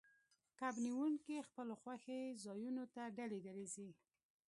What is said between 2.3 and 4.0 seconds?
ځایونو ته ډلې ډلې ځي